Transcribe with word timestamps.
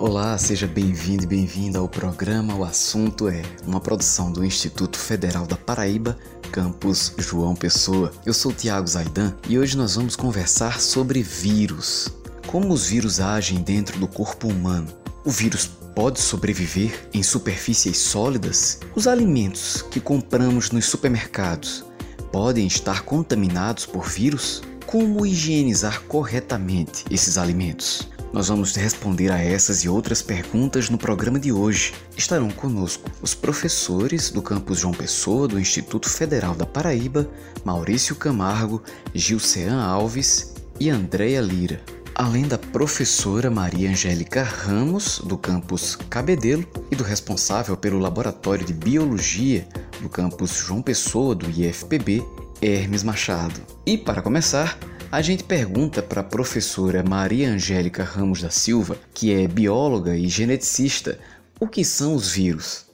Olá, 0.00 0.38
seja 0.38 0.68
bem-vindo 0.68 1.24
e 1.24 1.26
bem-vinda 1.26 1.80
ao 1.80 1.88
programa 1.88 2.54
O 2.54 2.62
Assunto 2.62 3.28
é, 3.28 3.42
uma 3.66 3.80
produção 3.80 4.30
do 4.30 4.44
Instituto 4.44 4.96
Federal 4.96 5.44
da 5.44 5.56
Paraíba, 5.56 6.16
campus 6.52 7.12
João 7.18 7.56
Pessoa. 7.56 8.12
Eu 8.24 8.32
sou 8.32 8.52
Tiago 8.52 8.86
Zaidan 8.86 9.34
e 9.48 9.58
hoje 9.58 9.76
nós 9.76 9.96
vamos 9.96 10.14
conversar 10.14 10.80
sobre 10.80 11.20
vírus. 11.20 12.08
Como 12.46 12.72
os 12.72 12.86
vírus 12.86 13.18
agem 13.18 13.60
dentro 13.60 13.98
do 13.98 14.06
corpo 14.06 14.46
humano? 14.46 14.86
O 15.24 15.32
vírus 15.32 15.66
pode 15.96 16.20
sobreviver 16.20 17.08
em 17.12 17.24
superfícies 17.24 17.98
sólidas? 17.98 18.78
Os 18.94 19.08
alimentos 19.08 19.82
que 19.82 19.98
compramos 19.98 20.70
nos 20.70 20.84
supermercados 20.84 21.84
podem 22.30 22.68
estar 22.68 23.02
contaminados 23.02 23.84
por 23.84 24.08
vírus? 24.08 24.62
Como 24.86 25.26
higienizar 25.26 26.02
corretamente 26.02 27.04
esses 27.10 27.36
alimentos? 27.36 28.08
Nós 28.32 28.48
vamos 28.48 28.76
responder 28.76 29.32
a 29.32 29.38
essas 29.38 29.84
e 29.84 29.88
outras 29.88 30.20
perguntas 30.20 30.90
no 30.90 30.98
programa 30.98 31.40
de 31.40 31.50
hoje. 31.50 31.94
Estarão 32.16 32.50
conosco 32.50 33.10
os 33.22 33.34
professores 33.34 34.30
do 34.30 34.42
campus 34.42 34.80
João 34.80 34.92
Pessoa 34.92 35.48
do 35.48 35.58
Instituto 35.58 36.10
Federal 36.10 36.54
da 36.54 36.66
Paraíba, 36.66 37.28
Maurício 37.64 38.14
Camargo, 38.14 38.82
Gilcean 39.14 39.82
Alves 39.82 40.54
e 40.78 40.90
Andréia 40.90 41.40
Lira, 41.40 41.80
além 42.14 42.46
da 42.46 42.58
professora 42.58 43.50
Maria 43.50 43.90
Angélica 43.90 44.42
Ramos, 44.42 45.20
do 45.24 45.38
campus 45.38 45.96
Cabedelo, 46.10 46.66
e 46.90 46.96
do 46.96 47.04
responsável 47.04 47.76
pelo 47.78 47.98
Laboratório 47.98 48.64
de 48.64 48.74
Biologia 48.74 49.66
do 50.02 50.08
campus 50.08 50.52
João 50.54 50.82
Pessoa 50.82 51.34
do 51.34 51.48
IFPB, 51.48 52.22
Hermes 52.60 53.02
Machado. 53.02 53.60
E 53.86 53.96
para 53.96 54.20
começar, 54.20 54.78
a 55.10 55.22
gente 55.22 55.42
pergunta 55.42 56.02
para 56.02 56.20
a 56.20 56.24
professora 56.24 57.02
Maria 57.02 57.48
Angélica 57.48 58.04
Ramos 58.04 58.42
da 58.42 58.50
Silva, 58.50 58.98
que 59.14 59.32
é 59.32 59.48
bióloga 59.48 60.14
e 60.14 60.28
geneticista, 60.28 61.18
o 61.58 61.66
que 61.66 61.82
são 61.82 62.14
os 62.14 62.30
vírus. 62.30 62.86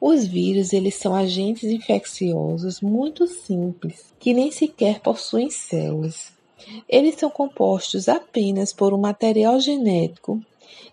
Os 0.00 0.26
vírus, 0.26 0.72
eles 0.72 0.96
são 0.96 1.14
agentes 1.14 1.64
infecciosos 1.64 2.80
muito 2.80 3.26
simples, 3.28 4.12
que 4.18 4.34
nem 4.34 4.50
sequer 4.50 4.98
possuem 5.00 5.48
células. 5.48 6.32
Eles 6.88 7.14
são 7.14 7.30
compostos 7.30 8.08
apenas 8.08 8.72
por 8.72 8.92
um 8.92 8.98
material 8.98 9.60
genético 9.60 10.40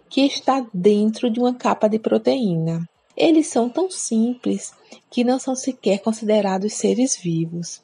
que 0.09 0.21
está 0.21 0.65
dentro 0.73 1.29
de 1.29 1.39
uma 1.39 1.55
capa 1.55 1.87
de 1.87 1.97
proteína. 1.97 2.87
Eles 3.15 3.47
são 3.47 3.67
tão 3.67 3.89
simples 3.89 4.73
que 5.09 5.23
não 5.23 5.39
são 5.39 5.55
sequer 5.55 5.99
considerados 5.99 6.73
seres 6.73 7.17
vivos. 7.17 7.81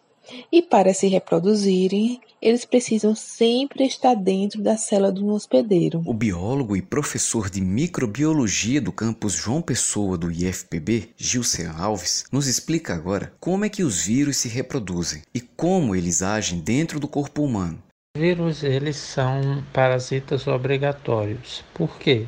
E 0.51 0.61
para 0.61 0.93
se 0.93 1.07
reproduzirem, 1.07 2.21
eles 2.43 2.65
precisam 2.65 3.15
sempre 3.15 3.85
estar 3.85 4.15
dentro 4.15 4.61
da 4.61 4.75
cela 4.75 5.13
de 5.13 5.23
um 5.23 5.29
hospedeiro. 5.29 6.03
O 6.05 6.13
biólogo 6.13 6.75
e 6.75 6.81
professor 6.81 7.49
de 7.49 7.61
microbiologia 7.61 8.81
do 8.81 8.91
campus 8.91 9.31
João 9.33 9.61
Pessoa 9.61 10.17
do 10.17 10.29
IFPB, 10.29 11.11
Gilcean 11.15 11.71
Alves, 11.71 12.25
nos 12.29 12.45
explica 12.45 12.93
agora 12.93 13.31
como 13.39 13.63
é 13.63 13.69
que 13.69 13.81
os 13.81 14.05
vírus 14.05 14.35
se 14.35 14.49
reproduzem 14.49 15.21
e 15.33 15.39
como 15.39 15.95
eles 15.95 16.21
agem 16.21 16.59
dentro 16.59 16.99
do 16.99 17.07
corpo 17.07 17.43
humano. 17.43 17.81
Vírus, 18.17 18.61
eles 18.61 18.97
são 18.97 19.63
parasitas 19.71 20.45
obrigatórios. 20.45 21.63
Por 21.73 21.97
quê? 21.97 22.27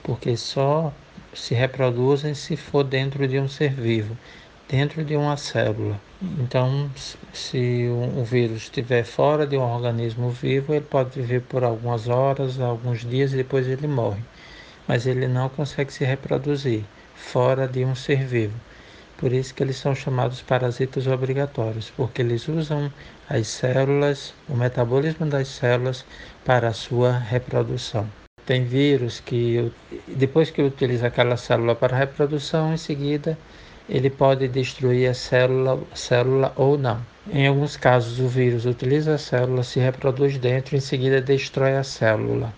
Porque 0.00 0.36
só 0.36 0.94
se 1.34 1.54
reproduzem 1.54 2.34
se 2.34 2.56
for 2.56 2.84
dentro 2.84 3.26
de 3.26 3.40
um 3.40 3.48
ser 3.48 3.74
vivo, 3.74 4.16
dentro 4.68 5.04
de 5.04 5.16
uma 5.16 5.36
célula. 5.36 6.00
Então, 6.38 6.90
se 7.32 7.88
o 8.16 8.24
vírus 8.24 8.62
estiver 8.62 9.04
fora 9.04 9.46
de 9.46 9.56
um 9.56 9.62
organismo 9.62 10.30
vivo, 10.30 10.72
ele 10.72 10.84
pode 10.84 11.20
viver 11.20 11.42
por 11.42 11.62
algumas 11.62 12.08
horas, 12.08 12.58
alguns 12.58 13.04
dias 13.04 13.32
e 13.32 13.36
depois 13.36 13.66
ele 13.68 13.86
morre. 13.86 14.22
Mas 14.88 15.06
ele 15.06 15.28
não 15.28 15.48
consegue 15.48 15.92
se 15.92 16.04
reproduzir 16.04 16.84
fora 17.14 17.68
de 17.68 17.84
um 17.84 17.94
ser 17.94 18.24
vivo. 18.24 18.54
Por 19.18 19.32
isso 19.32 19.54
que 19.54 19.62
eles 19.62 19.76
são 19.76 19.94
chamados 19.94 20.42
parasitas 20.42 21.06
obrigatórios, 21.06 21.90
porque 21.96 22.20
eles 22.20 22.46
usam 22.48 22.92
as 23.28 23.46
células, 23.48 24.34
o 24.48 24.54
metabolismo 24.54 25.26
das 25.26 25.48
células 25.48 26.04
para 26.44 26.68
a 26.68 26.72
sua 26.74 27.16
reprodução. 27.16 28.06
Tem 28.44 28.64
vírus 28.64 29.18
que 29.18 29.72
depois 30.06 30.50
que 30.50 30.62
utiliza 30.62 31.06
aquela 31.06 31.36
célula 31.36 31.74
para 31.74 31.96
reprodução, 31.96 32.74
em 32.74 32.76
seguida 32.76 33.36
ele 33.88 34.10
pode 34.10 34.48
destruir 34.48 35.08
a 35.08 35.14
célula, 35.14 35.80
célula 35.94 36.52
ou 36.56 36.76
não. 36.76 37.00
Em 37.30 37.46
alguns 37.46 37.76
casos, 37.76 38.18
o 38.18 38.28
vírus 38.28 38.66
utiliza 38.66 39.14
a 39.14 39.18
célula, 39.18 39.62
se 39.62 39.80
reproduz 39.80 40.38
dentro 40.38 40.74
e 40.74 40.78
em 40.78 40.80
seguida 40.80 41.20
destrói 41.20 41.76
a 41.76 41.82
célula. 41.82 42.52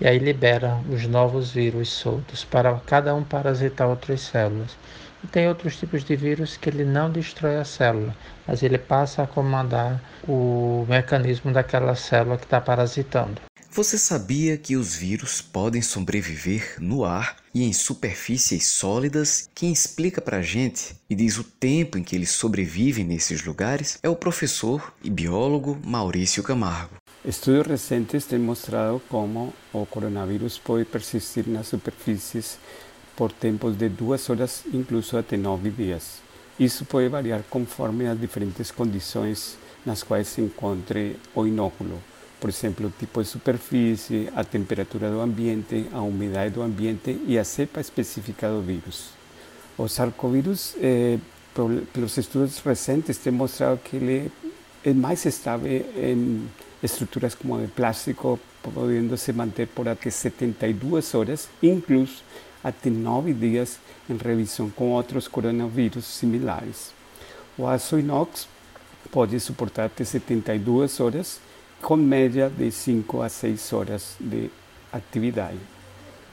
E 0.00 0.06
aí 0.06 0.18
libera 0.18 0.80
os 0.90 1.06
novos 1.06 1.52
vírus 1.52 1.88
soltos 1.88 2.44
para 2.44 2.74
cada 2.86 3.14
um 3.14 3.22
parasitar 3.22 3.88
outras 3.88 4.22
células. 4.22 4.76
E 5.24 5.26
tem 5.26 5.48
outros 5.48 5.76
tipos 5.78 6.04
de 6.04 6.14
vírus 6.14 6.58
que 6.58 6.68
ele 6.68 6.84
não 6.84 7.10
destrói 7.10 7.56
a 7.56 7.64
célula, 7.64 8.14
mas 8.46 8.62
ele 8.62 8.76
passa 8.76 9.22
a 9.22 9.26
comandar 9.26 9.98
o 10.28 10.84
mecanismo 10.86 11.50
daquela 11.50 11.94
célula 11.94 12.36
que 12.36 12.44
está 12.44 12.60
parasitando. 12.60 13.40
Você 13.70 13.98
sabia 13.98 14.56
que 14.58 14.76
os 14.76 14.94
vírus 14.94 15.40
podem 15.40 15.80
sobreviver 15.82 16.76
no 16.78 17.04
ar 17.04 17.38
e 17.54 17.64
em 17.64 17.72
superfícies 17.72 18.68
sólidas? 18.68 19.48
Quem 19.54 19.72
explica 19.72 20.20
pra 20.20 20.42
gente 20.42 20.94
e 21.08 21.14
diz 21.14 21.38
o 21.38 21.42
tempo 21.42 21.96
em 21.96 22.04
que 22.04 22.14
eles 22.14 22.30
sobrevivem 22.30 23.04
nesses 23.04 23.42
lugares 23.44 23.98
é 24.02 24.08
o 24.08 24.14
professor 24.14 24.92
e 25.02 25.08
biólogo 25.08 25.80
Maurício 25.82 26.42
Camargo. 26.42 26.96
Estudos 27.24 27.66
recentes 27.66 28.26
têm 28.26 28.38
mostrado 28.38 29.00
como 29.08 29.52
o 29.72 29.86
coronavírus 29.86 30.58
pode 30.58 30.84
persistir 30.84 31.48
nas 31.48 31.66
superfícies 31.66 32.58
por 33.16 33.32
tempos 33.32 33.76
de 33.76 33.88
duas 33.88 34.28
horas, 34.28 34.64
incluso 34.72 35.16
até 35.16 35.36
nove 35.36 35.70
dias. 35.70 36.20
Isso 36.58 36.84
pode 36.84 37.08
variar 37.08 37.42
conforme 37.50 38.06
as 38.06 38.18
diferentes 38.18 38.70
condições 38.70 39.56
nas 39.84 40.02
quais 40.02 40.28
se 40.28 40.40
encontre 40.40 41.16
o 41.34 41.46
inóculo 41.46 42.00
por 42.44 42.50
exemplo, 42.50 42.88
o 42.88 42.90
tipo 42.90 43.22
de 43.22 43.28
superfície, 43.28 44.28
a 44.36 44.44
temperatura 44.44 45.10
do 45.10 45.18
ambiente, 45.18 45.86
a 45.90 46.02
umidade 46.02 46.52
do 46.52 46.60
ambiente 46.60 47.18
e 47.26 47.38
a 47.38 47.42
cepa 47.42 47.80
específica 47.80 48.50
do 48.50 48.60
vírus. 48.60 49.12
O 49.78 49.84
SARS-CoV-2, 49.84 50.74
eh, 50.78 51.18
pelos 51.90 52.18
estudos 52.18 52.58
recentes, 52.58 53.16
tem 53.16 53.32
mostrado 53.32 53.80
que 53.82 53.96
ele 53.96 54.30
é 54.84 54.92
mais 54.92 55.24
estável 55.24 55.86
em 55.96 56.46
estruturas 56.82 57.34
como 57.34 57.58
de 57.58 57.68
plástico, 57.68 58.38
podendo 58.62 59.16
se 59.16 59.32
por 59.74 59.88
até 59.88 60.10
72 60.10 61.14
horas, 61.14 61.48
incluso 61.62 62.16
até 62.64 62.88
9 62.88 63.34
dias 63.34 63.78
em 64.08 64.16
revisão 64.16 64.70
com 64.70 64.90
outros 64.92 65.28
coronavírus 65.28 66.06
similares. 66.06 66.92
O 67.56 67.66
aço 67.66 67.98
inox 67.98 68.48
pode 69.12 69.38
suportar 69.38 69.84
até 69.84 70.02
72 70.02 70.98
horas 70.98 71.40
com 71.82 71.96
média 71.96 72.50
de 72.50 72.70
5 72.70 73.22
a 73.22 73.28
6 73.28 73.72
horas 73.74 74.16
de 74.18 74.50
atividade. 74.90 75.58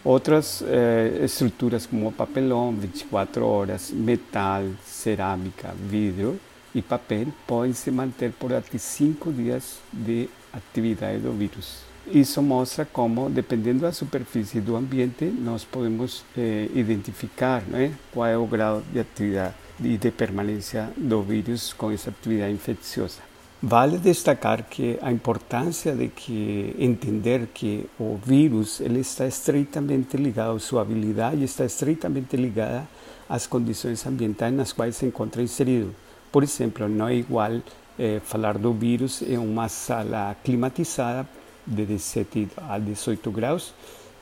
Outras 0.04 0.64
eh, 0.66 1.20
estruturas 1.24 1.86
como 1.86 2.12
papelão, 2.12 2.74
24 2.74 3.46
horas, 3.46 3.92
metal, 3.92 4.64
cerâmica, 4.84 5.76
vidro 5.78 6.40
e 6.74 6.82
papel 6.82 7.28
podem 7.46 7.74
se 7.74 7.92
manter 7.92 8.32
por 8.32 8.54
até 8.54 8.78
5 8.78 9.32
dias 9.32 9.78
de 9.94 10.28
atividade 10.54 11.20
do 11.20 11.32
vírus. 11.34 11.91
Isso 12.08 12.42
mostra 12.42 12.86
como, 12.86 13.30
dependendo 13.30 13.82
da 13.82 13.92
superfície 13.92 14.60
do 14.60 14.76
ambiente, 14.76 15.26
nós 15.26 15.64
podemos 15.64 16.26
eh, 16.38 16.68
identificar 16.74 17.62
né, 17.68 17.94
qual 18.12 18.28
é 18.28 18.38
o 18.38 18.46
grau 18.46 18.82
de 18.92 19.00
atividade 19.00 19.54
e 19.84 19.98
de 19.98 20.12
permanência 20.12 20.90
do 20.98 21.22
vírus 21.22 21.74
com 21.74 21.92
essa 21.92 22.10
atividade 22.10 22.54
infecciosa. 22.54 23.32
Vale 23.64 24.00
destacar 24.00 24.64
que 24.64 24.98
a 25.04 25.12
importância 25.12 25.96
de 25.96 26.08
que 26.08 26.76
entender 26.80 27.48
que 27.54 27.86
o 28.00 28.18
vírus 28.18 28.82
ele 28.82 29.02
está 29.02 29.28
estreitamente 29.28 30.18
ligado, 30.18 30.60
sua 30.60 30.82
habilidade 30.82 31.44
está 31.44 31.64
estreitamente 31.64 32.36
ligada 32.36 32.88
às 33.30 33.46
condições 33.46 34.04
ambientais 34.08 34.52
nas 34.52 34.74
quais 34.74 34.96
se 34.96 35.06
encontra 35.06 35.44
inserido. 35.44 35.94
Por 36.32 36.42
exemplo, 36.42 36.90
não 36.90 37.08
é 37.08 37.16
igual 37.16 37.62
eh, 38.00 38.20
falar 38.26 38.58
do 38.58 38.74
vírus 38.74 39.22
em 39.22 39.38
uma 39.38 39.70
sala 39.70 40.36
climatizada 40.44 41.28
de 41.66 41.86
17 41.86 42.50
a 42.58 42.78
18 42.80 43.32
graus 43.32 43.74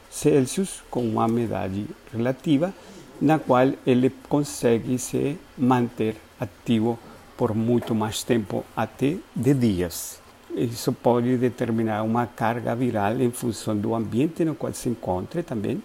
Celsius 0.09 0.81
com 0.89 1.01
uma 1.01 1.25
umidade 1.25 1.85
relativa, 2.11 2.73
na 3.21 3.37
qual 3.37 3.71
ele 3.85 4.09
consegue 4.27 4.97
se 4.97 5.37
manter 5.57 6.15
ativo 6.39 6.97
por 7.37 7.53
muito 7.53 7.93
mais 7.93 8.23
tempo, 8.23 8.65
até 8.75 9.17
de 9.35 9.53
dias. 9.53 10.19
Isso 10.55 10.91
pode 10.91 11.37
determinar 11.37 12.03
uma 12.03 12.25
carga 12.25 12.75
viral 12.75 13.21
em 13.21 13.31
função 13.31 13.77
do 13.77 13.93
ambiente 13.93 14.43
no 14.43 14.55
qual 14.55 14.73
se 14.73 14.89
encontra 14.89 15.43
também, 15.43 15.81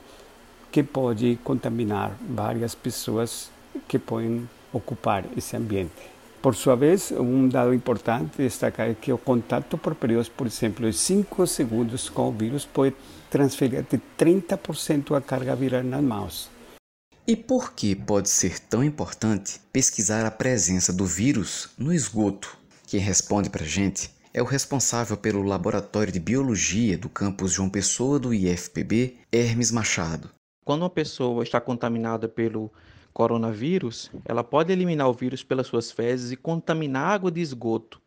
que 0.72 0.82
pode 0.82 1.38
contaminar 1.44 2.16
várias 2.28 2.74
pessoas 2.74 3.50
que 3.86 3.98
podem 3.98 4.48
ocupar 4.72 5.24
esse 5.36 5.56
ambiente. 5.56 6.13
Por 6.44 6.54
sua 6.54 6.76
vez, 6.76 7.10
um 7.10 7.48
dado 7.48 7.72
importante 7.72 8.36
destacar 8.36 8.90
é 8.90 8.94
que 8.94 9.10
o 9.10 9.16
contato 9.16 9.78
por 9.78 9.94
períodos, 9.94 10.28
por 10.28 10.46
exemplo, 10.46 10.84
de 10.90 10.94
5 10.94 11.46
segundos 11.46 12.10
com 12.10 12.28
o 12.28 12.32
vírus 12.32 12.66
pode 12.66 12.94
transferir 13.30 13.82
de 13.84 13.98
30% 14.18 15.16
a 15.16 15.22
carga 15.22 15.56
viral 15.56 15.82
nas 15.82 16.02
mãos. 16.02 16.50
E 17.26 17.34
por 17.34 17.72
que 17.72 17.96
pode 17.96 18.28
ser 18.28 18.58
tão 18.58 18.84
importante 18.84 19.58
pesquisar 19.72 20.26
a 20.26 20.30
presença 20.30 20.92
do 20.92 21.06
vírus 21.06 21.70
no 21.78 21.94
esgoto? 21.94 22.58
Quem 22.86 23.00
responde 23.00 23.48
para 23.48 23.64
a 23.64 23.66
gente 23.66 24.10
é 24.34 24.42
o 24.42 24.44
responsável 24.44 25.16
pelo 25.16 25.42
Laboratório 25.42 26.12
de 26.12 26.20
Biologia 26.20 26.98
do 26.98 27.08
campus 27.08 27.52
João 27.52 27.70
Pessoa 27.70 28.18
do 28.18 28.34
IFPB, 28.34 29.16
Hermes 29.32 29.70
Machado. 29.70 30.28
Quando 30.62 30.82
uma 30.82 30.90
pessoa 30.90 31.42
está 31.42 31.58
contaminada 31.58 32.28
pelo 32.28 32.70
coronavírus, 33.14 34.10
ela 34.24 34.42
pode 34.42 34.72
eliminar 34.72 35.08
o 35.08 35.14
vírus 35.14 35.44
pelas 35.44 35.68
suas 35.68 35.92
fezes 35.92 36.32
e 36.32 36.36
contaminar 36.36 37.06
a 37.06 37.14
água 37.14 37.30
de 37.30 37.40
esgoto. 37.40 38.02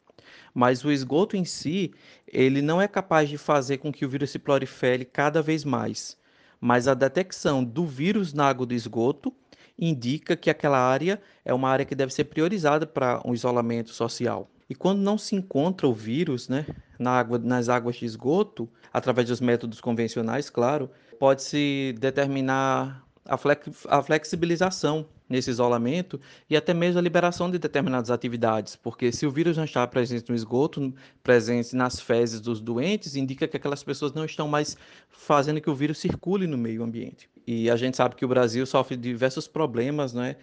Mas 0.53 0.83
o 0.83 0.91
esgoto 0.91 1.37
em 1.37 1.45
si, 1.45 1.93
ele 2.27 2.61
não 2.61 2.81
é 2.81 2.87
capaz 2.87 3.29
de 3.29 3.37
fazer 3.37 3.77
com 3.77 3.91
que 3.91 4.05
o 4.05 4.09
vírus 4.09 4.31
se 4.31 4.37
prolifere 4.37 5.05
cada 5.05 5.41
vez 5.41 5.63
mais. 5.63 6.17
Mas 6.59 6.87
a 6.87 6.93
detecção 6.93 7.63
do 7.63 7.85
vírus 7.85 8.33
na 8.33 8.49
água 8.49 8.65
do 8.65 8.73
esgoto 8.73 9.33
indica 9.79 10.35
que 10.35 10.49
aquela 10.49 10.79
área 10.79 11.21
é 11.45 11.53
uma 11.53 11.69
área 11.69 11.85
que 11.85 11.95
deve 11.95 12.13
ser 12.13 12.25
priorizada 12.25 12.85
para 12.85 13.21
um 13.23 13.33
isolamento 13.33 13.91
social. 13.91 14.49
E 14.69 14.75
quando 14.75 14.99
não 14.99 15.17
se 15.17 15.35
encontra 15.35 15.87
o 15.87 15.93
vírus 15.93 16.49
né, 16.49 16.65
na 16.99 17.11
água, 17.11 17.37
nas 17.37 17.69
águas 17.69 17.95
de 17.95 18.05
esgoto, 18.05 18.67
através 18.91 19.29
dos 19.29 19.39
métodos 19.39 19.79
convencionais, 19.79 20.49
claro, 20.49 20.89
pode-se 21.19 21.95
determinar 21.99 23.06
a, 23.27 23.37
flex, 23.37 23.85
a 23.87 24.01
flexibilização 24.01 25.05
nesse 25.29 25.49
isolamento 25.49 26.19
e 26.49 26.55
até 26.55 26.73
mesmo 26.73 26.99
a 26.99 27.01
liberação 27.01 27.51
de 27.51 27.59
determinadas 27.59 28.09
atividades, 28.09 28.75
porque 28.75 29.11
se 29.11 29.25
o 29.25 29.31
vírus 29.31 29.57
não 29.57 29.65
está 29.65 29.85
presente 29.85 30.29
no 30.29 30.35
esgoto, 30.35 30.93
presente 31.21 31.75
nas 31.75 31.99
fezes 31.99 32.39
dos 32.39 32.61
doentes, 32.61 33.15
indica 33.15 33.47
que 33.47 33.57
aquelas 33.57 33.83
pessoas 33.83 34.13
não 34.13 34.25
estão 34.25 34.47
mais 34.47 34.77
fazendo 35.09 35.61
que 35.61 35.69
o 35.69 35.75
vírus 35.75 35.99
circule 35.99 36.47
no 36.47 36.57
meio 36.57 36.83
ambiente. 36.83 37.29
E 37.47 37.71
a 37.71 37.77
gente 37.77 37.95
sabe 37.95 38.17
que 38.17 38.25
o 38.25 38.27
Brasil 38.27 38.65
sofre 38.65 38.97
diversos 38.97 39.47
problemas, 39.47 40.13
né, 40.13 40.35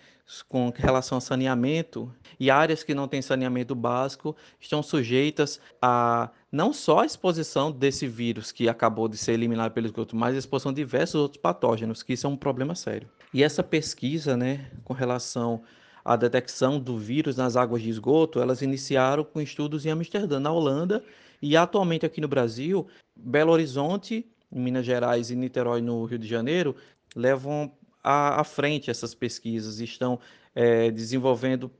com 0.48 0.72
relação 0.74 1.18
a 1.18 1.20
saneamento, 1.20 2.10
e 2.40 2.50
áreas 2.50 2.82
que 2.82 2.94
não 2.94 3.06
têm 3.06 3.20
saneamento 3.20 3.74
básico 3.74 4.34
estão 4.58 4.82
sujeitas 4.82 5.60
a 5.82 6.30
não 6.50 6.72
só 6.72 7.00
a 7.00 7.04
exposição 7.04 7.70
desse 7.70 8.06
vírus 8.06 8.50
que 8.50 8.70
acabou 8.70 9.06
de 9.06 9.18
ser 9.18 9.32
eliminado 9.32 9.72
pelo 9.72 9.86
esgoto, 9.86 10.16
mas 10.16 10.34
a 10.34 10.38
exposição 10.38 10.72
de 10.72 10.76
diversos 10.76 11.16
outros 11.16 11.42
patógenos, 11.42 12.02
que 12.02 12.14
isso 12.14 12.26
é 12.26 12.30
um 12.30 12.38
problema 12.38 12.74
sério. 12.74 13.06
E 13.34 13.42
essa 13.42 13.62
pesquisa, 13.62 14.34
né, 14.34 14.70
com 14.82 14.94
relação 14.94 15.62
à 16.02 16.16
detecção 16.16 16.80
do 16.80 16.96
vírus 16.96 17.36
nas 17.36 17.54
águas 17.54 17.82
de 17.82 17.90
esgoto, 17.90 18.40
elas 18.40 18.62
iniciaram 18.62 19.24
com 19.24 19.42
estudos 19.42 19.84
em 19.84 19.90
Amsterdã, 19.90 20.40
na 20.40 20.50
Holanda, 20.50 21.04
e 21.42 21.54
atualmente 21.54 22.06
aqui 22.06 22.22
no 22.22 22.28
Brasil, 22.28 22.86
Belo 23.14 23.52
Horizonte, 23.52 24.26
em 24.54 24.60
Minas 24.60 24.86
Gerais 24.86 25.30
e 25.30 25.36
Niterói, 25.36 25.82
no 25.82 26.04
Rio 26.04 26.18
de 26.18 26.28
Janeiro, 26.28 26.76
levam 27.14 27.72
à, 28.02 28.40
à 28.40 28.44
frente 28.44 28.90
essas 28.90 29.14
pesquisas, 29.14 29.80
estão 29.80 30.18
é, 30.54 30.90
desenvolvendo 30.90 31.70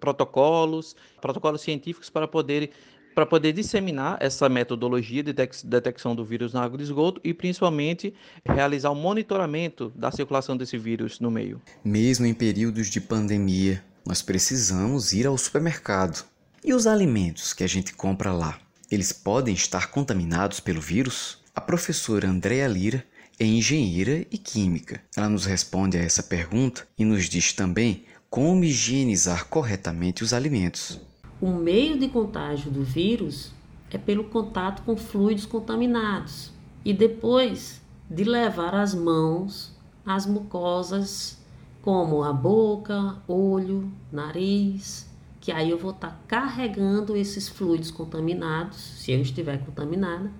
protocolos, 0.00 0.94
protocolos 1.20 1.60
científicos 1.60 2.08
para 2.08 2.28
poder 2.28 2.70
para 3.14 3.24
poder 3.24 3.52
disseminar 3.52 4.18
essa 4.20 4.48
metodologia 4.48 5.22
de 5.22 5.32
detecção 5.32 6.16
do 6.16 6.24
vírus 6.24 6.52
na 6.52 6.64
água 6.64 6.76
de 6.76 6.82
esgoto 6.82 7.20
e 7.22 7.32
principalmente 7.32 8.12
realizar 8.44 8.90
o 8.90 8.94
monitoramento 8.96 9.92
da 9.94 10.10
circulação 10.10 10.56
desse 10.56 10.76
vírus 10.76 11.20
no 11.20 11.30
meio. 11.30 11.62
Mesmo 11.84 12.26
em 12.26 12.34
períodos 12.34 12.88
de 12.88 13.00
pandemia, 13.00 13.84
nós 14.04 14.20
precisamos 14.20 15.12
ir 15.12 15.28
ao 15.28 15.38
supermercado. 15.38 16.24
E 16.64 16.74
os 16.74 16.88
alimentos 16.88 17.52
que 17.52 17.62
a 17.62 17.68
gente 17.68 17.94
compra 17.94 18.32
lá, 18.32 18.58
eles 18.90 19.12
podem 19.12 19.54
estar 19.54 19.92
contaminados 19.92 20.58
pelo 20.58 20.80
vírus? 20.80 21.38
A 21.54 21.60
professora 21.60 22.28
Andréa 22.28 22.66
Lira 22.66 23.04
é 23.38 23.44
engenheira 23.44 24.26
e 24.30 24.38
química. 24.38 25.00
Ela 25.16 25.28
nos 25.28 25.44
responde 25.44 25.96
a 25.96 26.02
essa 26.02 26.22
pergunta 26.22 26.86
e 26.98 27.04
nos 27.04 27.28
diz 27.28 27.52
também 27.52 28.04
como 28.30 28.64
higienizar 28.64 29.46
corretamente 29.48 30.22
os 30.22 30.32
alimentos. 30.32 31.00
O 31.40 31.50
meio 31.50 31.98
de 31.98 32.08
contágio 32.08 32.70
do 32.70 32.82
vírus 32.82 33.52
é 33.90 33.98
pelo 33.98 34.24
contato 34.24 34.82
com 34.82 34.96
fluidos 34.96 35.46
contaminados 35.46 36.52
e 36.84 36.92
depois 36.92 37.80
de 38.10 38.24
levar 38.24 38.74
as 38.74 38.94
mãos 38.94 39.72
às 40.04 40.26
mucosas, 40.26 41.38
como 41.80 42.22
a 42.22 42.32
boca, 42.32 43.22
olho, 43.28 43.92
nariz, 44.10 45.08
que 45.40 45.52
aí 45.52 45.70
eu 45.70 45.78
vou 45.78 45.90
estar 45.90 46.10
tá 46.10 46.18
carregando 46.26 47.16
esses 47.16 47.48
fluidos 47.48 47.90
contaminados, 47.90 48.78
se 48.78 49.12
eu 49.12 49.20
estiver 49.20 49.64
contaminada, 49.64 50.30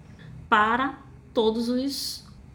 para 0.48 0.98
todas 1.32 1.68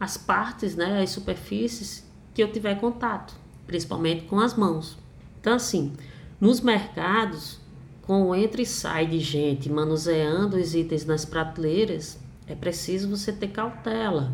as 0.00 0.16
partes, 0.16 0.74
né, 0.74 1.02
as 1.02 1.10
superfícies 1.10 2.04
que 2.34 2.42
eu 2.42 2.50
tiver 2.50 2.80
contato, 2.80 3.34
principalmente 3.66 4.24
com 4.24 4.40
as 4.40 4.54
mãos. 4.54 4.96
Então, 5.38 5.52
assim, 5.52 5.92
nos 6.40 6.62
mercados, 6.62 7.60
com 8.02 8.30
o 8.30 8.34
entra 8.34 8.62
e 8.62 8.66
sai 8.66 9.06
de 9.06 9.20
gente 9.20 9.70
manuseando 9.70 10.56
os 10.56 10.74
itens 10.74 11.04
nas 11.04 11.26
prateleiras, 11.26 12.18
é 12.46 12.54
preciso 12.54 13.08
você 13.08 13.30
ter 13.30 13.48
cautela. 13.48 14.32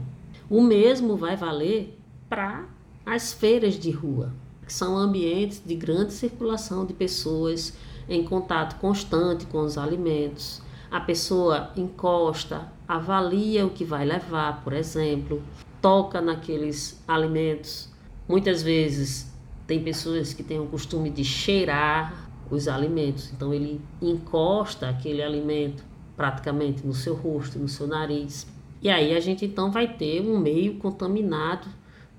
O 0.49 0.63
mesmo 0.63 1.17
vai 1.17 1.37
valer 1.37 1.99
para 2.29 2.65
as 3.05 3.33
feiras 3.33 3.75
de 3.75 3.91
rua, 3.91 4.33
que 4.65 4.73
são 4.73 4.97
ambientes 4.97 5.61
de 5.65 5.75
grande 5.75 6.13
circulação 6.13 6.87
de 6.87 6.95
pessoas 6.95 7.73
em 8.09 8.25
contato 8.25 8.79
constante 8.81 9.47
com 9.47 9.59
os 9.59 9.77
alimentos. 9.77 10.63
A 10.91 11.01
pessoa 11.01 11.71
encosta, 11.77 12.71
avalia 12.87 13.67
o 13.67 13.71
que 13.71 13.85
vai 13.85 14.05
levar, 14.05 14.63
por 14.63 14.73
exemplo, 14.73 15.43
toca 15.83 16.21
naqueles 16.21 17.03
alimentos. 17.07 17.89
Muitas 18.29 18.63
vezes 18.63 19.33
tem 19.67 19.83
pessoas 19.83 20.33
que 20.33 20.43
têm 20.43 20.61
o 20.61 20.67
costume 20.67 21.11
de 21.11 21.25
cheirar 21.25 22.29
os 22.51 22.69
alimentos, 22.69 23.33
então 23.33 23.53
ele 23.53 23.81
encosta 24.01 24.89
aquele 24.89 25.23
alimento 25.23 25.85
praticamente 26.17 26.87
no 26.87 26.95
seu 26.95 27.15
rosto, 27.15 27.59
no 27.59 27.69
seu 27.69 27.87
nariz. 27.87 28.47
E 28.81 28.89
aí 28.89 29.15
a 29.15 29.21
gente 29.21 29.45
então 29.45 29.71
vai 29.71 29.95
ter 29.95 30.21
um 30.21 30.39
meio 30.39 30.77
contaminado, 30.79 31.67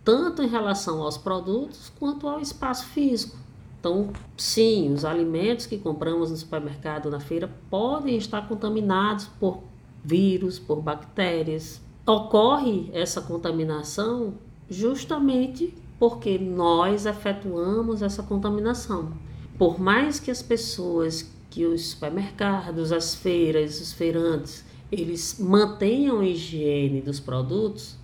tanto 0.04 0.44
em 0.44 0.48
relação 0.48 1.02
aos 1.02 1.18
produtos 1.18 1.92
quanto 1.98 2.28
ao 2.28 2.40
espaço 2.42 2.86
físico. 2.88 3.38
Então, 3.80 4.12
sim, 4.36 4.92
os 4.92 5.06
alimentos 5.06 5.66
que 5.66 5.78
compramos 5.78 6.32
no 6.32 6.38
supermercado, 6.38 7.10
na 7.10 7.20
feira, 7.20 7.50
podem 7.70 8.18
estar 8.18 8.48
contaminados 8.48 9.28
por 9.40 9.62
vírus, 10.04 10.58
por 10.58 10.82
bactérias. 10.82 11.82
Ocorre 12.06 12.90
essa 12.94 13.22
contaminação 13.22 14.34
justamente 14.70 15.74
porque 16.00 16.38
nós 16.38 17.06
efetuamos 17.06 18.02
essa 18.02 18.24
contaminação. 18.24 19.14
Por 19.58 19.80
mais 19.80 20.20
que 20.20 20.30
as 20.30 20.42
pessoas, 20.42 21.30
que 21.50 21.66
os 21.66 21.90
supermercados, 21.90 22.92
as 22.92 23.16
feiras, 23.16 23.82
os 23.82 23.92
feirantes, 23.92 24.64
eles 24.92 25.38
mantenham 25.40 26.20
a 26.20 26.26
higiene 26.26 27.02
dos 27.02 27.20
produtos, 27.20 27.96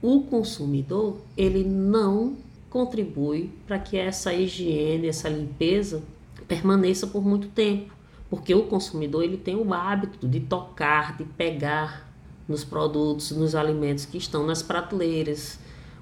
o 0.00 0.22
consumidor, 0.22 1.18
ele 1.36 1.64
não 1.64 2.36
contribui 2.70 3.50
para 3.66 3.78
que 3.78 3.98
essa 3.98 4.32
higiene, 4.32 5.08
essa 5.08 5.28
limpeza 5.28 6.02
permaneça 6.48 7.06
por 7.06 7.22
muito 7.22 7.48
tempo, 7.48 7.92
porque 8.30 8.54
o 8.54 8.64
consumidor 8.64 9.24
ele 9.24 9.36
tem 9.36 9.56
o 9.56 9.74
hábito 9.74 10.26
de 10.26 10.40
tocar, 10.40 11.16
de 11.16 11.24
pegar 11.24 12.08
nos 12.48 12.64
produtos, 12.64 13.32
nos 13.32 13.54
alimentos 13.54 14.06
que 14.06 14.16
estão 14.16 14.46
nas 14.46 14.62
prateleiras, 14.62 15.58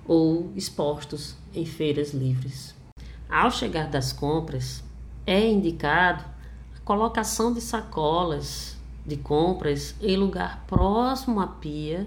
ou 0.07 0.51
expostos 0.57 1.37
em 1.55 1.67
feiras 1.67 2.15
livres. 2.15 2.75
Ao 3.29 3.51
chegar 3.51 3.89
das 3.89 4.11
compras, 4.11 4.83
é 5.27 5.47
indicado 5.47 6.25
a 6.75 6.81
colocação 6.81 7.53
de 7.53 7.61
sacolas 7.61 8.75
de 9.07 9.17
compras 9.17 9.95
em 10.01 10.17
lugar 10.17 10.65
próximo 10.67 11.41
à 11.41 11.47
pia 11.47 12.07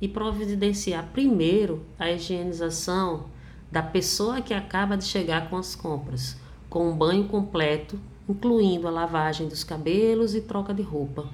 e 0.00 0.08
providenciar 0.08 1.08
primeiro 1.12 1.84
a 1.98 2.10
higienização 2.10 3.26
da 3.70 3.82
pessoa 3.82 4.40
que 4.40 4.52
acaba 4.52 4.96
de 4.96 5.04
chegar 5.04 5.48
com 5.48 5.56
as 5.56 5.74
compras, 5.74 6.36
com 6.68 6.90
um 6.90 6.96
banho 6.96 7.24
completo, 7.28 7.98
incluindo 8.28 8.88
a 8.88 8.90
lavagem 8.90 9.48
dos 9.48 9.64
cabelos 9.64 10.34
e 10.34 10.40
troca 10.40 10.74
de 10.74 10.82
roupa. 10.82 11.28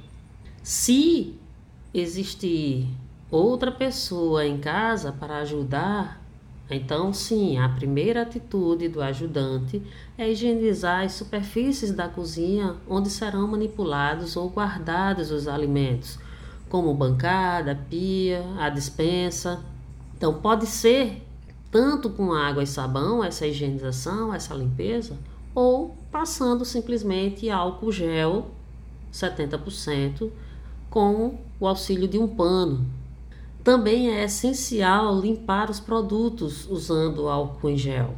Se 0.63 1.35
existir 1.93 2.87
outra 3.31 3.73
pessoa 3.73 4.47
em 4.47 4.59
casa 4.59 5.13
para 5.13 5.39
ajudar, 5.39 6.23
então 6.71 7.13
sim, 7.13 7.59
a 7.59 7.69
primeira 7.69 8.23
atitude 8.23 8.89
do 8.89 9.01
ajudante 9.01 9.81
é 10.19 10.31
higienizar 10.31 11.05
as 11.05 11.13
superfícies 11.13 11.93
da 11.93 12.09
cozinha 12.09 12.75
onde 12.89 13.09
serão 13.09 13.47
manipulados 13.47 14.37
ou 14.37 14.51
guardados 14.51 15.31
os 15.31 15.47
alimentos, 15.47 16.19
como 16.69 16.93
bancada, 16.93 17.79
pia, 17.89 18.45
a 18.59 18.69
dispensa. 18.69 19.63
Então 20.17 20.35
pode 20.35 20.67
ser 20.67 21.26
tanto 21.71 22.11
com 22.11 22.33
água 22.33 22.63
e 22.63 22.67
sabão 22.67 23.23
essa 23.23 23.47
higienização, 23.47 24.33
essa 24.33 24.55
limpeza, 24.55 25.17
ou 25.55 25.97
passando 26.11 26.65
simplesmente 26.65 27.51
álcool 27.51 27.93
gel 27.93 28.51
70% 29.13 30.31
com 30.91 31.39
o 31.59 31.67
auxílio 31.67 32.07
de 32.07 32.19
um 32.19 32.29
pano. 32.29 32.87
Também 33.65 34.11
é 34.11 34.25
essencial 34.25 35.19
limpar 35.19 35.71
os 35.71 35.81
produtos 35.81 36.69
usando 36.71 37.29
álcool 37.29 37.71
em 37.71 37.77
gel. 37.77 38.15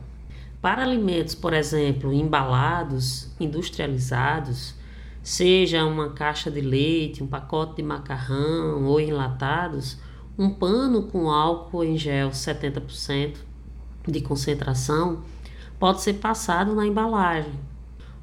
Para 0.61 0.83
alimentos, 0.83 1.35
por 1.35 1.55
exemplo, 1.55 2.13
embalados, 2.13 3.29
industrializados, 3.39 4.75
seja 5.23 5.85
uma 5.85 6.11
caixa 6.11 6.51
de 6.51 6.61
leite, 6.61 7.23
um 7.23 7.27
pacote 7.27 7.77
de 7.77 7.83
macarrão 7.83 8.85
ou 8.85 9.01
enlatados, 9.01 9.97
um 10.39 10.49
pano 10.49 11.03
com 11.03 11.29
álcool 11.29 11.83
em 11.83 11.97
gel 11.97 12.31
70% 12.31 13.39
de 14.07 14.21
concentração 14.21 15.25
pode 15.81 16.01
ser 16.01 16.15
passado 16.15 16.77
na 16.77 16.87
embalagem. 16.87 17.53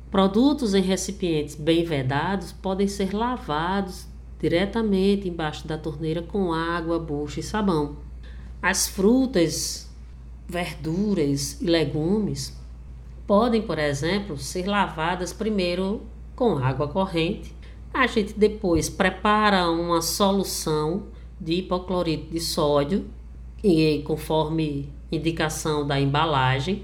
Produtos 0.10 0.74
em 0.74 0.82
recipientes 0.82 1.56
bem 1.56 1.84
vedados 1.84 2.54
podem 2.54 2.88
ser 2.88 3.14
lavados 3.14 4.08
diretamente 4.40 5.28
embaixo 5.28 5.68
da 5.68 5.78
torneira 5.78 6.22
com 6.22 6.54
água, 6.54 6.98
bucha 6.98 7.42
e 7.42 7.44
sabão. 7.44 7.98
As 8.62 8.88
frutas, 8.88 9.90
verduras 10.48 11.62
e 11.62 11.66
legumes 11.66 12.58
podem, 13.28 13.62
por 13.62 13.78
exemplo, 13.78 14.38
ser 14.38 14.68
lavadas 14.68 15.34
primeiro 15.34 16.02
com 16.34 16.58
água 16.58 16.88
corrente. 16.88 17.54
A 17.94 18.08
gente 18.08 18.34
depois 18.38 18.90
prepara 18.90 19.70
uma 19.70 20.02
solução 20.02 21.08
de 21.40 21.54
hipoclorito 21.54 22.32
de 22.32 22.40
sódio 22.40 23.06
e 23.64 24.02
conforme 24.06 24.90
indicação 25.12 25.86
da 25.86 26.00
embalagem. 26.00 26.84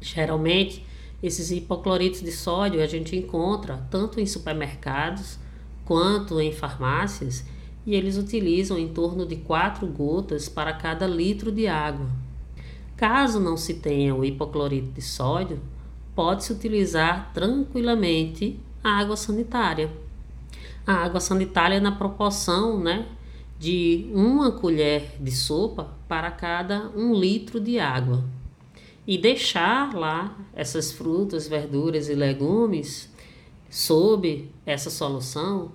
Geralmente, 0.00 0.84
esses 1.22 1.50
hipocloritos 1.50 2.20
de 2.20 2.32
sódio 2.32 2.82
a 2.82 2.86
gente 2.86 3.16
encontra 3.16 3.86
tanto 3.90 4.20
em 4.20 4.26
supermercados 4.26 5.38
quanto 5.84 6.40
em 6.40 6.52
farmácias 6.52 7.44
e 7.84 7.94
eles 7.94 8.16
utilizam 8.16 8.78
em 8.78 8.88
torno 8.88 9.26
de 9.26 9.36
4 9.36 9.86
gotas 9.86 10.48
para 10.48 10.72
cada 10.72 11.06
litro 11.06 11.50
de 11.50 11.66
água. 11.66 12.08
Caso 12.96 13.40
não 13.40 13.56
se 13.56 13.74
tenha 13.74 14.14
o 14.14 14.24
hipoclorito 14.24 14.92
de 14.92 15.02
sódio, 15.02 15.60
pode-se 16.14 16.52
utilizar 16.52 17.32
tranquilamente 17.32 18.58
a 18.82 18.98
água 18.98 19.16
sanitária. 19.16 19.90
A 20.86 20.94
água 20.94 21.20
sanitária 21.20 21.80
na 21.80 21.92
proporção 21.92 22.78
né, 22.78 23.06
de 23.62 24.10
uma 24.12 24.50
colher 24.50 25.14
de 25.20 25.30
sopa 25.30 25.94
para 26.08 26.32
cada 26.32 26.90
um 26.96 27.14
litro 27.14 27.60
de 27.60 27.78
água. 27.78 28.24
E 29.06 29.16
deixar 29.16 29.94
lá 29.94 30.36
essas 30.52 30.90
frutas, 30.90 31.46
verduras 31.46 32.08
e 32.08 32.14
legumes 32.16 33.08
sob 33.70 34.50
essa 34.66 34.90
solução 34.90 35.70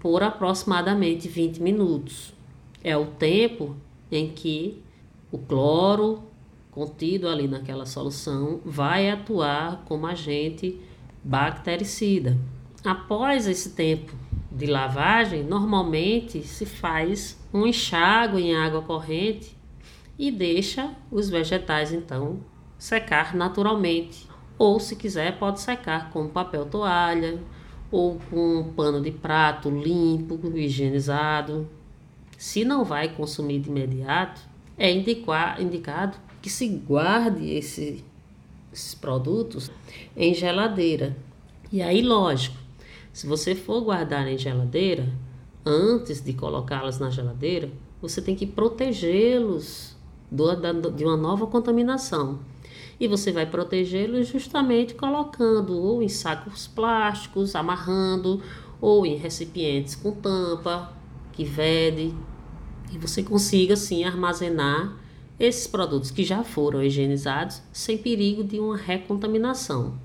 por 0.00 0.20
aproximadamente 0.20 1.28
20 1.28 1.62
minutos. 1.62 2.34
É 2.82 2.96
o 2.96 3.06
tempo 3.06 3.76
em 4.10 4.30
que 4.30 4.82
o 5.30 5.38
cloro 5.38 6.24
contido 6.72 7.28
ali 7.28 7.46
naquela 7.46 7.86
solução 7.86 8.58
vai 8.64 9.08
atuar 9.08 9.84
como 9.84 10.08
agente 10.08 10.76
bactericida. 11.22 12.36
Após 12.84 13.46
esse 13.46 13.70
tempo 13.70 14.12
de 14.58 14.66
lavagem, 14.66 15.44
normalmente 15.44 16.42
se 16.42 16.66
faz 16.66 17.38
um 17.54 17.64
enxágue 17.64 18.42
em 18.42 18.56
água 18.56 18.82
corrente 18.82 19.56
e 20.18 20.32
deixa 20.32 20.92
os 21.12 21.30
vegetais 21.30 21.92
então 21.92 22.40
secar 22.76 23.36
naturalmente. 23.36 24.26
Ou 24.58 24.80
se 24.80 24.96
quiser, 24.96 25.38
pode 25.38 25.60
secar 25.60 26.10
com 26.10 26.26
papel 26.26 26.66
toalha 26.66 27.38
ou 27.88 28.18
com 28.28 28.58
um 28.58 28.72
pano 28.72 29.00
de 29.00 29.12
prato 29.12 29.70
limpo, 29.70 30.40
higienizado. 30.56 31.68
Se 32.36 32.64
não 32.64 32.84
vai 32.84 33.08
consumir 33.08 33.60
de 33.60 33.70
imediato, 33.70 34.40
é 34.76 34.90
indicado 34.90 36.18
que 36.42 36.50
se 36.50 36.66
guarde 36.68 37.48
esse, 37.48 38.04
esses 38.72 38.94
produtos 38.94 39.70
em 40.16 40.34
geladeira. 40.34 41.16
E 41.70 41.80
aí, 41.80 42.02
lógico, 42.02 42.56
se 43.12 43.26
você 43.26 43.54
for 43.54 43.80
guardar 43.80 44.26
em 44.28 44.38
geladeira, 44.38 45.12
antes 45.64 46.20
de 46.20 46.32
colocá-las 46.32 46.98
na 46.98 47.10
geladeira, 47.10 47.70
você 48.00 48.22
tem 48.22 48.34
que 48.34 48.46
protegê-los 48.46 49.96
de 50.30 51.04
uma 51.04 51.16
nova 51.16 51.46
contaminação. 51.46 52.38
E 53.00 53.06
você 53.06 53.32
vai 53.32 53.46
protegê-los 53.46 54.26
justamente 54.28 54.94
colocando 54.94 55.76
ou 55.78 56.02
em 56.02 56.08
sacos 56.08 56.66
plásticos, 56.66 57.54
amarrando, 57.54 58.42
ou 58.80 59.06
em 59.06 59.16
recipientes 59.16 59.94
com 59.94 60.12
tampa, 60.12 60.92
que 61.32 61.44
vede, 61.44 62.14
e 62.92 62.98
você 62.98 63.22
consiga 63.22 63.74
assim 63.74 64.04
armazenar 64.04 64.96
esses 65.38 65.66
produtos 65.66 66.10
que 66.10 66.24
já 66.24 66.42
foram 66.42 66.82
higienizados 66.82 67.62
sem 67.72 67.96
perigo 67.98 68.42
de 68.42 68.58
uma 68.58 68.76
recontaminação. 68.76 69.98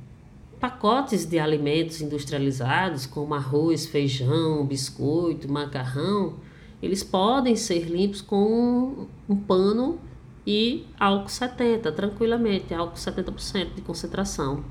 Pacotes 0.64 1.26
de 1.26 1.38
alimentos 1.40 2.00
industrializados, 2.00 3.06
como 3.06 3.34
arroz, 3.34 3.86
feijão, 3.86 4.66
biscoito, 4.66 5.52
macarrão, 5.52 6.36
eles 6.82 7.04
podem 7.04 7.54
ser 7.54 7.82
limpos 7.82 8.22
com 8.22 9.08
um, 9.28 9.36
pano 9.36 10.00
e 10.48 10.86
álcool 10.98 11.28
70, 11.28 11.92
tranquilamente, 11.92 12.74
álcool 12.74 12.96
70% 12.96 13.74
de 13.76 13.82
concentração. 13.82 14.64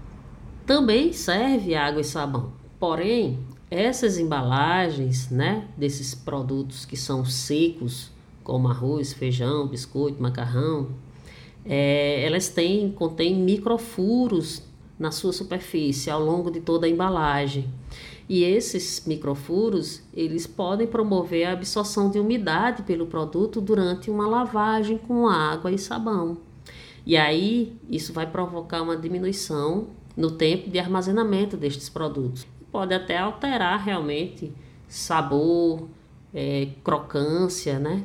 Também 0.64 1.12
serve 1.12 1.74
água 1.74 2.00
e 2.00 2.04
sabão. 2.04 2.54
Porém, 2.80 3.40
essas 3.70 4.16
embalagens, 4.16 5.28
né, 5.28 5.68
desses 5.76 6.14
produtos 6.14 6.86
que 6.86 6.96
são 6.96 7.22
secos, 7.22 8.10
como 8.42 8.66
arroz, 8.66 9.12
feijão, 9.12 9.68
biscoito, 9.68 10.22
macarrão, 10.22 10.88
é, 11.66 12.24
elas 12.24 12.48
têm 12.48 12.90
contêm 12.90 13.36
microfuros 13.36 14.71
na 15.02 15.10
sua 15.10 15.32
superfície 15.32 16.08
ao 16.08 16.24
longo 16.24 16.48
de 16.48 16.60
toda 16.60 16.86
a 16.86 16.88
embalagem. 16.88 17.68
E 18.28 18.44
esses 18.44 19.02
microfuros, 19.04 20.00
eles 20.14 20.46
podem 20.46 20.86
promover 20.86 21.44
a 21.44 21.52
absorção 21.52 22.08
de 22.08 22.20
umidade 22.20 22.84
pelo 22.84 23.06
produto 23.06 23.60
durante 23.60 24.08
uma 24.08 24.28
lavagem 24.28 24.96
com 24.96 25.26
água 25.26 25.72
e 25.72 25.76
sabão. 25.76 26.38
E 27.04 27.16
aí, 27.16 27.76
isso 27.90 28.12
vai 28.12 28.30
provocar 28.30 28.80
uma 28.80 28.96
diminuição 28.96 29.88
no 30.16 30.30
tempo 30.30 30.70
de 30.70 30.78
armazenamento 30.78 31.56
destes 31.56 31.88
produtos. 31.88 32.46
Pode 32.70 32.94
até 32.94 33.18
alterar 33.18 33.84
realmente 33.84 34.52
sabor, 34.86 35.88
é, 36.32 36.68
crocância, 36.84 37.80
né? 37.80 38.04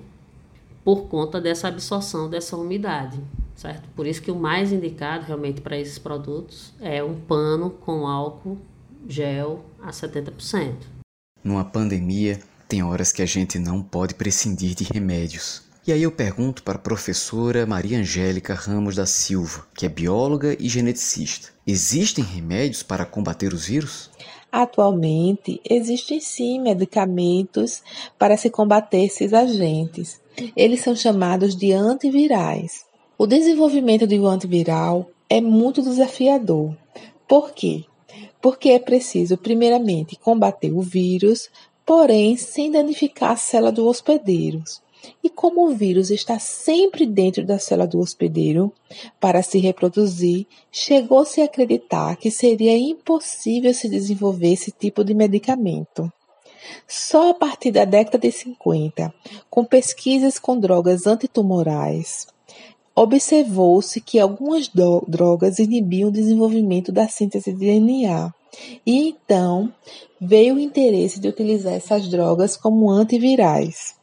Por 0.84 1.04
conta 1.04 1.40
dessa 1.40 1.68
absorção 1.68 2.28
dessa 2.28 2.58
umidade 2.58 3.22
certo? 3.58 3.90
Por 3.96 4.08
isso 4.08 4.22
que 4.22 4.32
o 4.32 4.36
mais 4.36 4.72
indicado 4.72 5.26
realmente 5.26 5.60
para 5.60 5.78
esses 5.78 5.98
produtos 5.98 6.72
é 6.80 7.04
um 7.04 7.20
pano 7.20 7.72
com 7.72 8.08
álcool 8.08 8.58
gel 9.10 9.66
a 9.82 9.90
70%. 9.90 10.74
Numa 11.44 11.66
pandemia, 11.66 12.40
tem 12.68 12.84
horas 12.84 13.12
que 13.12 13.22
a 13.22 13.26
gente 13.26 13.58
não 13.58 13.82
pode 13.82 14.14
prescindir 14.14 14.76
de 14.76 14.84
remédios. 14.84 15.64
E 15.86 15.92
aí 15.92 16.04
eu 16.04 16.12
pergunto 16.12 16.64
para 16.64 16.76
a 16.76 16.82
professora 16.82 17.66
Maria 17.66 17.98
Angélica 17.98 18.54
Ramos 18.54 18.96
da 18.96 19.06
Silva, 19.06 19.66
que 19.74 19.86
é 19.86 19.90
bióloga 19.90 20.56
e 20.60 20.68
geneticista. 20.68 21.50
Existem 21.66 22.24
remédios 22.24 22.84
para 22.84 23.06
combater 23.06 23.54
os 23.54 23.68
vírus? 23.68 24.12
Atualmente, 24.52 25.62
existem 25.70 26.20
sim 26.20 26.60
medicamentos 26.62 27.82
para 28.20 28.36
se 28.36 28.50
combater 28.50 29.06
esses 29.06 29.34
agentes. 29.34 30.20
Eles 30.56 30.82
são 30.82 30.96
chamados 30.96 31.56
de 31.56 31.72
antivirais. 31.72 32.87
O 33.20 33.26
desenvolvimento 33.26 34.06
de 34.06 34.20
um 34.20 34.28
antiviral 34.28 35.10
é 35.28 35.42
muito 35.42 35.82
desafiador. 35.82 36.78
Por 37.28 37.52
quê? 37.52 37.84
Porque 38.40 38.70
é 38.70 38.78
preciso, 38.78 39.36
primeiramente, 39.36 40.16
combater 40.16 40.72
o 40.72 40.82
vírus, 40.82 41.50
porém 41.84 42.38
sem 42.38 42.70
danificar 42.70 43.32
a 43.32 43.36
célula 43.36 43.72
do 43.72 43.88
hospedeiro. 43.88 44.64
E 45.24 45.32
como 45.32 45.66
o 45.66 45.76
vírus 45.76 46.12
está 46.12 46.38
sempre 46.38 47.08
dentro 47.08 47.44
da 47.44 47.58
célula 47.58 47.88
do 47.88 48.00
hospedeiro 48.00 48.72
para 49.20 49.42
se 49.42 49.58
reproduzir, 49.58 50.46
chegou-se 50.72 51.42
a 51.42 51.46
acreditar 51.46 52.18
que 52.18 52.30
seria 52.30 52.78
impossível 52.78 53.74
se 53.74 53.90
desenvolver 53.90 54.54
esse 54.54 54.72
tipo 54.72 55.04
de 55.04 55.16
medicamento. 55.16 56.14
Só 56.88 57.32
a 57.32 57.34
partir 57.34 57.72
da 57.72 57.84
década 57.84 58.20
de 58.20 58.32
50, 58.32 59.12
com 59.50 59.66
pesquisas 59.66 60.38
com 60.38 60.60
drogas 60.60 61.08
antitumorais, 61.08 62.28
observou-se 62.98 64.02
que 64.02 64.18
algumas 64.18 64.68
drogas 65.08 65.60
inibiam 65.60 66.10
o 66.10 66.12
desenvolvimento 66.12 66.92
da 66.92 67.08
síntese 67.08 67.54
de 67.54 67.60
DNA. 67.60 68.34
E 68.84 69.10
então 69.10 69.72
veio 70.20 70.56
o 70.56 70.60
interesse 70.60 71.20
de 71.20 71.28
utilizar 71.28 71.74
essas 71.74 72.08
drogas 72.10 72.58
como 72.58 72.90
antivirais. 72.90 73.96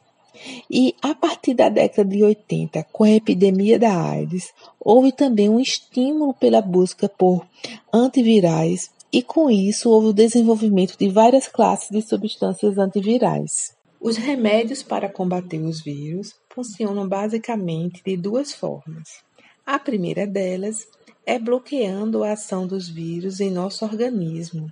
E 0.71 0.95
a 1.03 1.13
partir 1.13 1.55
da 1.55 1.69
década 1.69 2.09
de 2.09 2.23
80, 2.23 2.87
com 2.93 3.03
a 3.03 3.11
epidemia 3.11 3.81
da 3.81 4.01
AIDS, 4.01 4.53
houve 4.79 5.11
também 5.11 5.49
um 5.49 5.59
estímulo 5.59 6.33
pela 6.33 6.63
busca 6.63 7.09
por 7.09 7.45
antivirais 7.93 8.91
e 9.13 9.23
com 9.23 9.51
isso 9.51 9.91
houve 9.91 10.09
o 10.09 10.13
desenvolvimento 10.13 10.97
de 10.97 11.09
várias 11.09 11.49
classes 11.49 11.91
de 11.91 12.01
substâncias 12.01 12.79
antivirais. 12.79 13.74
Os 14.07 14.19
remédios 14.19 14.83
para 14.83 15.09
combater 15.09 15.59
os 15.61 15.81
vírus 15.81 16.35
funcionam 16.51 17.09
basicamente 17.09 18.03
de 18.05 18.19
duas 18.19 18.53
formas. 18.53 19.25
A 19.65 19.79
primeira 19.79 20.27
delas 20.27 20.87
é 21.25 21.39
bloqueando 21.39 22.23
a 22.23 22.33
ação 22.33 22.67
dos 22.67 22.87
vírus 22.87 23.41
em 23.41 23.51
nosso 23.51 23.83
organismo, 23.83 24.71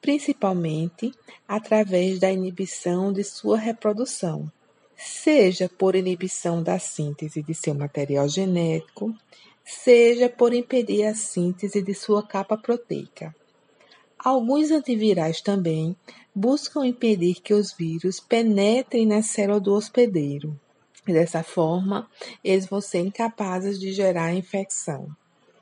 principalmente 0.00 1.12
através 1.46 2.18
da 2.18 2.32
inibição 2.32 3.12
de 3.12 3.22
sua 3.22 3.56
reprodução, 3.56 4.50
seja 4.96 5.68
por 5.68 5.94
inibição 5.94 6.60
da 6.60 6.76
síntese 6.80 7.44
de 7.44 7.54
seu 7.54 7.72
material 7.72 8.28
genético, 8.28 9.14
seja 9.64 10.28
por 10.28 10.52
impedir 10.52 11.04
a 11.04 11.14
síntese 11.14 11.80
de 11.80 11.94
sua 11.94 12.20
capa 12.20 12.56
proteica. 12.56 13.32
Alguns 14.26 14.72
antivirais 14.72 15.40
também 15.40 15.94
buscam 16.34 16.84
impedir 16.84 17.36
que 17.40 17.54
os 17.54 17.72
vírus 17.72 18.18
penetrem 18.18 19.06
na 19.06 19.22
célula 19.22 19.60
do 19.60 19.72
hospedeiro. 19.72 20.58
Dessa 21.06 21.44
forma, 21.44 22.10
eles 22.42 22.66
vão 22.66 22.80
ser 22.80 22.98
incapazes 22.98 23.78
de 23.78 23.92
gerar 23.92 24.34
infecção. 24.34 25.06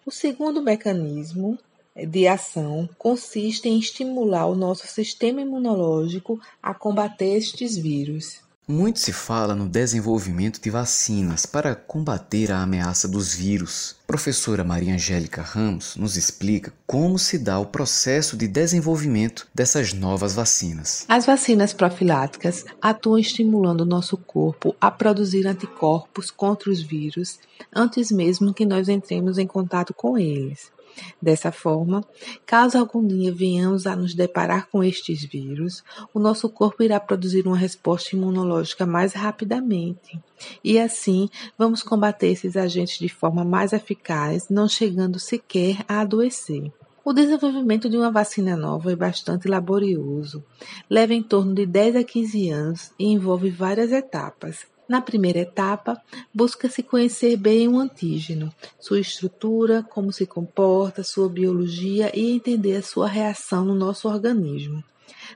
O 0.07 0.11
segundo 0.11 0.63
mecanismo 0.63 1.59
de 1.95 2.27
ação 2.27 2.89
consiste 2.97 3.69
em 3.69 3.79
estimular 3.79 4.47
o 4.47 4.57
nosso 4.57 4.87
sistema 4.87 5.43
imunológico 5.43 6.41
a 6.63 6.73
combater 6.73 7.37
estes 7.37 7.77
vírus. 7.77 8.44
Muito 8.67 8.99
se 8.99 9.13
fala 9.13 9.55
no 9.55 9.69
desenvolvimento 9.69 10.59
de 10.59 10.71
vacinas 10.71 11.45
para 11.45 11.75
combater 11.75 12.51
a 12.51 12.63
ameaça 12.63 13.07
dos 13.07 13.35
vírus. 13.35 13.95
Professora 14.07 14.65
Maria 14.65 14.95
Angélica 14.95 15.43
Ramos 15.43 15.97
nos 15.97 16.17
explica 16.17 16.73
como 16.87 17.19
se 17.19 17.37
dá 17.39 17.59
o 17.59 17.67
processo 17.67 18.39
de 18.39 18.49
desenvolvimento 18.49 19.47
dessas 19.55 19.93
novas 19.93 20.35
vacinas. 20.35 21.05
As 21.11 21.27
vacinas 21.27 21.75
profiláticas 21.75 22.65
atuam 22.81 23.19
estimulando 23.19 23.83
o 23.83 23.87
nosso 23.87 24.17
corpo 24.17 24.75
a 24.81 24.91
produzir 24.91 25.47
anticorpos 25.47 26.31
contra 26.31 26.71
os 26.71 26.81
vírus 26.81 27.39
antes 27.71 28.11
mesmo 28.11 28.55
que 28.55 28.65
nós 28.65 28.89
entremos 28.89 29.37
em 29.37 29.47
contato 29.47 29.93
com 29.93 30.17
eles. 30.17 30.73
Dessa 31.21 31.51
forma, 31.51 32.05
caso 32.45 32.79
algum 32.79 33.07
dia 33.07 33.33
venhamos 33.33 33.87
a 33.87 33.97
nos 33.97 34.15
deparar 34.15 34.69
com 34.69 34.83
estes 34.83 35.25
vírus, 35.25 35.83
o 36.13 36.19
nosso 36.19 36.49
corpo 36.49 36.83
irá 36.83 37.01
produzir 37.01 37.47
uma 37.47 37.57
resposta 37.57 38.15
imunológica 38.15 38.87
mais 38.87 39.13
rapidamente. 39.13 40.21
E 40.63 40.79
assim, 40.79 41.29
vamos 41.59 41.83
combater 41.83 42.29
esses 42.29 42.57
agentes 42.57 42.99
de 42.99 43.09
forma 43.09 43.45
mais 43.45 43.73
eficaz, 43.73 44.49
não 44.49 44.69
chegando 44.69 45.19
sequer 45.19 45.85
a 45.89 46.01
adoecer. 46.01 46.73
O 47.05 47.13
desenvolvimento 47.13 47.91
de 47.91 47.99
uma 47.99 48.11
vacina 48.11 48.57
nova 48.57 48.91
é 48.91 48.97
bastante 48.97 49.47
laborioso, 49.47 50.43
leva 50.89 51.13
em 51.13 51.23
torno 51.23 51.55
de 51.55 51.67
10 51.67 51.97
a 51.97 52.05
15 52.05 52.49
anos 52.49 52.93
e 52.99 53.13
envolve 53.13 53.51
várias 53.51 53.93
etapas, 53.93 54.65
na 54.89 55.01
primeira 55.01 55.41
etapa, 55.41 56.01
busca-se 56.33 56.83
conhecer 56.83 57.37
bem 57.37 57.69
o 57.69 57.79
antígeno, 57.79 58.53
sua 58.79 59.01
estrutura, 59.01 59.83
como 59.83 60.13
se 60.13 60.27
comporta, 60.27 61.03
sua 61.03 61.29
biologia 61.29 62.11
e 62.15 62.31
entender 62.33 62.77
a 62.77 62.83
sua 62.83 63.09
reação 63.09 63.65
no 63.65 63.75
nosso 63.75 64.09
organismo. 64.09 64.83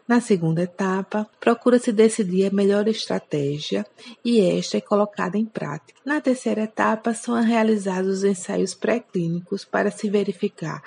Na 0.07 0.21
segunda 0.21 0.63
etapa, 0.63 1.27
procura-se 1.41 1.93
decidir 1.93 2.47
a 2.47 2.55
melhor 2.55 2.89
estratégia 2.89 3.87
e 4.25 4.41
esta 4.41 4.79
é 4.79 4.81
colocada 4.81 5.37
em 5.37 5.45
prática. 5.45 6.01
Na 6.05 6.21
terceira 6.21 6.63
etapa, 6.63 7.15
são 7.15 7.41
realizados 7.43 8.19
os 8.19 8.25
ensaios 8.25 8.75
pré-clínicos 8.75 9.65
para 9.65 9.91
se 9.91 10.09
verificar 10.09 10.83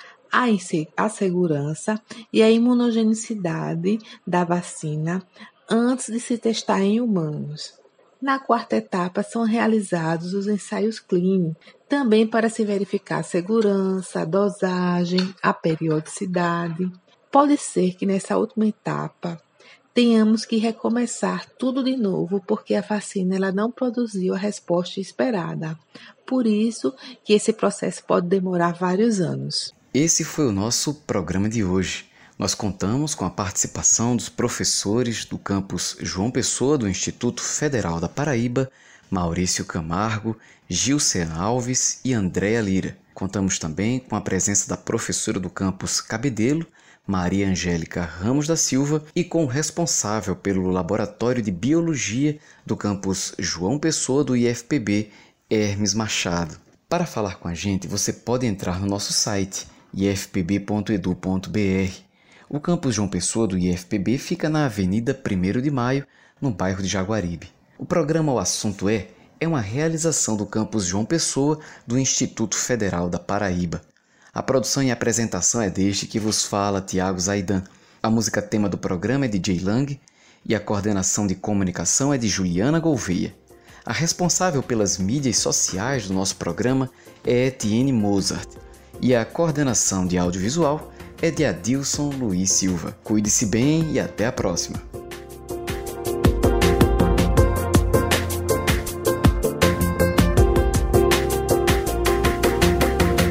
a 0.96 1.08
segurança 1.10 2.00
e 2.32 2.42
a 2.42 2.50
imunogenicidade 2.50 3.98
da 4.26 4.44
vacina 4.44 5.22
antes 5.68 6.06
de 6.06 6.18
se 6.18 6.38
testar 6.38 6.80
em 6.80 7.00
humanos. 7.00 7.81
Na 8.22 8.38
quarta 8.38 8.76
etapa 8.76 9.20
são 9.24 9.42
realizados 9.42 10.32
os 10.32 10.46
ensaios 10.46 11.00
clínicos, 11.00 11.60
também 11.88 12.24
para 12.24 12.48
se 12.48 12.64
verificar 12.64 13.18
a 13.18 13.24
segurança, 13.24 14.20
a 14.20 14.24
dosagem, 14.24 15.34
a 15.42 15.52
periodicidade. 15.52 16.88
Pode 17.32 17.56
ser 17.56 17.94
que 17.94 18.06
nessa 18.06 18.38
última 18.38 18.68
etapa 18.68 19.42
tenhamos 19.92 20.44
que 20.44 20.56
recomeçar 20.56 21.48
tudo 21.58 21.82
de 21.82 21.96
novo 21.96 22.40
porque 22.46 22.76
a 22.76 22.80
vacina 22.80 23.34
ela 23.34 23.50
não 23.50 23.72
produziu 23.72 24.34
a 24.34 24.38
resposta 24.38 25.00
esperada. 25.00 25.76
Por 26.24 26.46
isso 26.46 26.94
que 27.24 27.32
esse 27.32 27.52
processo 27.52 28.04
pode 28.04 28.28
demorar 28.28 28.72
vários 28.72 29.20
anos. 29.20 29.74
Esse 29.92 30.22
foi 30.22 30.46
o 30.46 30.52
nosso 30.52 30.94
programa 30.94 31.48
de 31.48 31.64
hoje. 31.64 32.11
Nós 32.42 32.56
contamos 32.56 33.14
com 33.14 33.24
a 33.24 33.30
participação 33.30 34.16
dos 34.16 34.28
professores 34.28 35.24
do 35.24 35.38
campus 35.38 35.96
João 36.00 36.28
Pessoa 36.28 36.76
do 36.76 36.88
Instituto 36.88 37.40
Federal 37.40 38.00
da 38.00 38.08
Paraíba, 38.08 38.68
Maurício 39.08 39.64
Camargo, 39.64 40.36
Gilcean 40.68 41.32
Alves 41.34 42.00
e 42.04 42.12
Andréa 42.12 42.60
Lira. 42.60 42.98
Contamos 43.14 43.60
também 43.60 44.00
com 44.00 44.16
a 44.16 44.20
presença 44.20 44.68
da 44.68 44.76
professora 44.76 45.38
do 45.38 45.48
campus 45.48 46.00
Cabedelo, 46.00 46.66
Maria 47.06 47.46
Angélica 47.46 48.02
Ramos 48.02 48.48
da 48.48 48.56
Silva, 48.56 49.04
e 49.14 49.22
com 49.22 49.44
o 49.44 49.48
responsável 49.48 50.34
pelo 50.34 50.68
Laboratório 50.68 51.42
de 51.42 51.52
Biologia 51.52 52.40
do 52.66 52.76
campus 52.76 53.34
João 53.38 53.78
Pessoa 53.78 54.24
do 54.24 54.36
IFPB, 54.36 55.10
Hermes 55.48 55.94
Machado. 55.94 56.58
Para 56.88 57.06
falar 57.06 57.36
com 57.36 57.46
a 57.46 57.54
gente, 57.54 57.86
você 57.86 58.12
pode 58.12 58.46
entrar 58.46 58.80
no 58.80 58.88
nosso 58.88 59.12
site 59.12 59.68
ifpb.edu.br 59.94 62.11
o 62.52 62.60
campus 62.60 62.94
João 62.94 63.08
Pessoa 63.08 63.48
do 63.48 63.56
IFPB 63.56 64.18
fica 64.18 64.46
na 64.46 64.66
Avenida 64.66 65.18
1 65.18 65.62
de 65.62 65.70
Maio, 65.70 66.06
no 66.38 66.50
bairro 66.50 66.82
de 66.82 66.88
Jaguaribe. 66.88 67.50
O 67.78 67.86
programa 67.86 68.30
O 68.30 68.38
Assunto 68.38 68.90
É 68.90 69.08
é 69.40 69.48
uma 69.48 69.62
realização 69.62 70.36
do 70.36 70.44
campus 70.44 70.84
João 70.84 71.06
Pessoa 71.06 71.58
do 71.86 71.98
Instituto 71.98 72.54
Federal 72.54 73.08
da 73.08 73.18
Paraíba. 73.18 73.80
A 74.34 74.42
produção 74.42 74.82
e 74.82 74.90
apresentação 74.90 75.62
é 75.62 75.70
deste 75.70 76.06
que 76.06 76.20
vos 76.20 76.44
fala 76.44 76.82
Tiago 76.82 77.18
Zaidan. 77.18 77.64
A 78.02 78.10
música 78.10 78.42
tema 78.42 78.68
do 78.68 78.76
programa 78.76 79.24
é 79.24 79.28
de 79.28 79.40
Jay 79.42 79.64
Lang 79.64 79.98
e 80.44 80.54
a 80.54 80.60
coordenação 80.60 81.26
de 81.26 81.34
comunicação 81.34 82.12
é 82.12 82.18
de 82.18 82.28
Juliana 82.28 82.78
Gouveia. 82.78 83.34
A 83.82 83.94
responsável 83.94 84.62
pelas 84.62 84.98
mídias 84.98 85.38
sociais 85.38 86.06
do 86.06 86.12
nosso 86.12 86.36
programa 86.36 86.90
é 87.24 87.46
Etienne 87.46 87.94
Mozart 87.94 88.50
e 89.00 89.14
a 89.14 89.24
coordenação 89.24 90.06
de 90.06 90.18
audiovisual 90.18 90.91
é 91.22 91.30
de 91.30 91.44
Adilson 91.44 92.10
Luiz 92.10 92.50
Silva. 92.50 92.96
Cuide-se 93.04 93.46
bem 93.46 93.92
e 93.92 94.00
até 94.00 94.26
a 94.26 94.32
próxima. 94.32 94.82